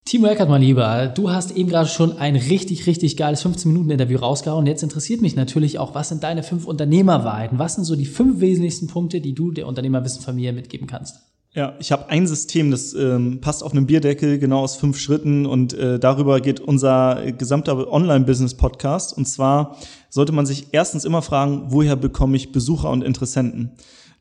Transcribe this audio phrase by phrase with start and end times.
[0.05, 4.67] Timo Eckert, mein Lieber, du hast eben gerade schon ein richtig, richtig geiles 15-Minuten-Interview rausgehauen.
[4.67, 7.57] Jetzt interessiert mich natürlich auch, was sind deine fünf Unternehmerweiten?
[7.57, 11.21] Was sind so die fünf wesentlichsten Punkte, die du der Unternehmerwissenfamilie mitgeben kannst?
[11.55, 15.45] Ja, ich habe ein System, das ähm, passt auf einem Bierdeckel genau aus fünf Schritten
[15.45, 19.17] und äh, darüber geht unser gesamter Online-Business-Podcast.
[19.17, 19.77] Und zwar
[20.09, 23.71] sollte man sich erstens immer fragen, woher bekomme ich Besucher und Interessenten?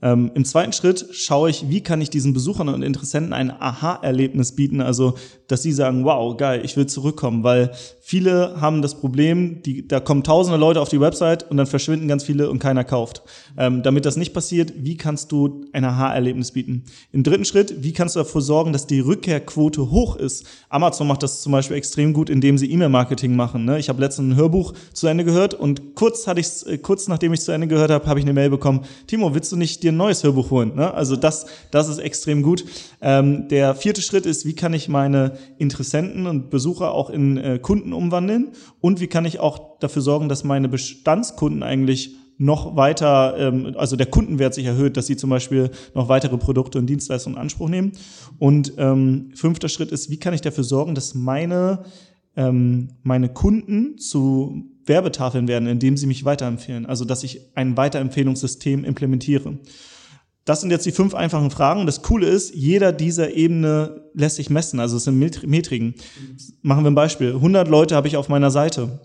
[0.02, 4.52] Ähm, Im zweiten Schritt schaue ich, wie kann ich diesen Besuchern und Interessenten ein Aha-Erlebnis
[4.52, 5.14] bieten, also
[5.48, 7.70] dass sie sagen, wow, geil, ich will zurückkommen, weil
[8.00, 12.08] viele haben das Problem, die, da kommen tausende Leute auf die Website und dann verschwinden
[12.08, 13.22] ganz viele und keiner kauft.
[13.56, 16.84] Ähm, damit das nicht passiert, wie kannst du ein Aha-Erlebnis bieten?
[17.12, 20.46] Im dritten Schritt, wie kannst du dafür sorgen, dass die Rückkehrquote hoch ist?
[20.68, 23.64] Amazon macht das zum Beispiel extrem gut, indem sie E-Mail-Marketing machen.
[23.64, 23.78] Ne?
[23.78, 27.32] Ich habe letztens ein Hörbuch zu Ende gehört und kurz hatte ich äh, kurz nachdem
[27.32, 28.80] ich es zu Ende gehört habe, habe ich eine Mail bekommen.
[29.06, 30.74] Timo, willst du nicht dir ein neues Hörbuch holen?
[30.74, 30.92] Ne?
[30.92, 32.64] Also das, das ist extrem gut.
[33.00, 37.58] Ähm, der vierte Schritt ist, wie kann ich meine Interessenten und Besucher auch in äh,
[37.60, 43.36] Kunden umwandeln und wie kann ich auch dafür sorgen, dass meine Bestandskunden eigentlich noch weiter,
[43.38, 47.36] ähm, also der Kundenwert sich erhöht, dass sie zum Beispiel noch weitere Produkte und Dienstleistungen
[47.36, 47.92] in Anspruch nehmen.
[48.38, 51.84] Und ähm, fünfter Schritt ist, wie kann ich dafür sorgen, dass meine,
[52.36, 56.86] ähm, meine Kunden zu Werbetafeln werden, indem sie mich weiterempfehlen.
[56.86, 59.58] Also dass ich ein Weiterempfehlungssystem implementiere.
[60.44, 61.86] Das sind jetzt die fünf einfachen Fragen.
[61.86, 64.78] Das Coole ist, jeder dieser Ebene lässt sich messen.
[64.78, 65.94] Also es sind Metriken.
[66.60, 67.34] Machen wir ein Beispiel.
[67.34, 69.00] 100 Leute habe ich auf meiner Seite.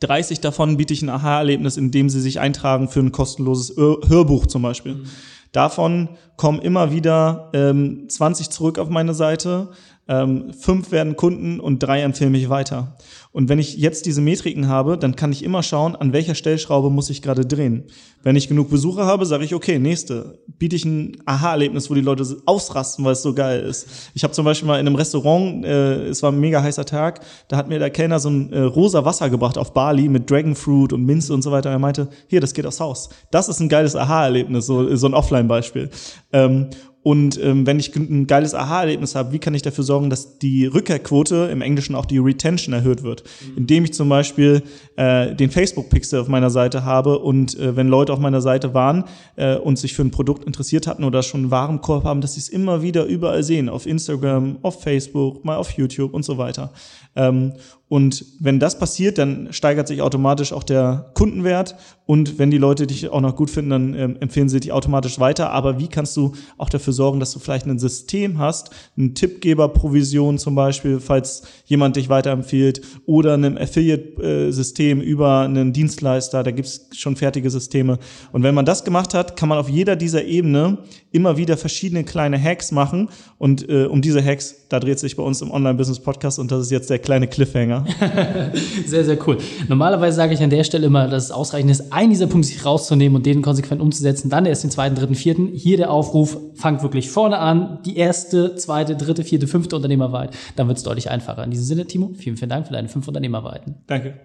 [0.00, 4.62] 30 davon biete ich ein Aha-Erlebnis, indem sie sich eintragen für ein kostenloses Hörbuch zum
[4.62, 4.96] Beispiel.
[4.96, 5.04] Mhm.
[5.52, 9.70] Davon kommen immer wieder ähm, 20 zurück auf meine Seite,
[10.08, 12.96] ähm, fünf werden Kunden und drei empfehlen mich weiter.
[13.32, 16.90] Und wenn ich jetzt diese Metriken habe, dann kann ich immer schauen, an welcher Stellschraube
[16.90, 17.84] muss ich gerade drehen.
[18.22, 20.40] Wenn ich genug Besucher habe, sage ich, okay, nächste.
[20.60, 24.10] Biete ich ein Aha-Erlebnis, wo die Leute ausrasten, weil es so geil ist.
[24.12, 27.20] Ich habe zum Beispiel mal in einem Restaurant, äh, es war ein mega heißer Tag,
[27.48, 30.92] da hat mir der Kellner so ein äh, rosa Wasser gebracht auf Bali mit Dragonfruit
[30.92, 31.70] und Minze und so weiter.
[31.70, 33.08] Er meinte, hier, das geht aufs Haus.
[33.30, 35.88] Das ist ein geiles Aha-Erlebnis, so, so ein Offline-Beispiel.
[36.34, 36.68] Ähm,
[37.02, 40.66] und ähm, wenn ich ein geiles Aha-Erlebnis habe, wie kann ich dafür sorgen, dass die
[40.66, 43.24] Rückkehrquote, im Englischen auch die Retention erhöht wird?
[43.24, 43.58] Mhm.
[43.58, 44.62] Indem ich zum Beispiel
[44.96, 49.04] äh, den Facebook-Pixel auf meiner Seite habe und äh, wenn Leute auf meiner Seite waren
[49.36, 52.40] äh, und sich für ein Produkt interessiert hatten oder schon einen Warenkorb haben, dass sie
[52.40, 56.70] es immer wieder überall sehen, auf Instagram, auf Facebook, mal auf YouTube und so weiter.
[57.16, 57.54] Ähm,
[57.90, 61.74] und wenn das passiert, dann steigert sich automatisch auch der Kundenwert.
[62.06, 65.18] Und wenn die Leute dich auch noch gut finden, dann ähm, empfehlen sie dich automatisch
[65.18, 65.50] weiter.
[65.50, 70.38] Aber wie kannst du auch dafür sorgen, dass du vielleicht ein System hast, eine Tippgeberprovision
[70.38, 77.16] zum Beispiel, falls jemand dich weiterempfiehlt, oder ein Affiliate-System über einen Dienstleister, da gibt's schon
[77.16, 77.98] fertige Systeme.
[78.30, 80.78] Und wenn man das gemacht hat, kann man auf jeder dieser Ebene
[81.10, 83.08] immer wieder verschiedene kleine Hacks machen.
[83.38, 86.70] Und äh, um diese Hacks, da dreht sich bei uns im Online-Business-Podcast und das ist
[86.70, 87.79] jetzt der kleine Cliffhanger.
[88.86, 89.38] sehr, sehr cool.
[89.68, 92.64] Normalerweise sage ich an der Stelle immer, dass es ausreichend ist, einen dieser Punkte sich
[92.64, 95.48] rauszunehmen und den konsequent umzusetzen, dann erst den zweiten, dritten, vierten.
[95.54, 100.36] Hier der Aufruf, fangt wirklich vorne an, die erste, zweite, dritte, vierte, fünfte Unternehmerweit.
[100.56, 101.44] Dann wird es deutlich einfacher.
[101.44, 103.76] In diesem Sinne, Timo, vielen, vielen Dank für deine fünf Unternehmerweiten.
[103.86, 104.20] Danke.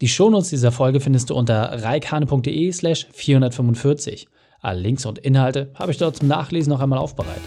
[0.00, 4.28] Die Shownotes dieser Folge findest du unter reikane.de slash 445.
[4.60, 7.42] Alle Links und Inhalte habe ich dort zum Nachlesen noch einmal aufbereitet.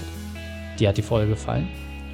[0.79, 1.67] Dir hat die Folge gefallen?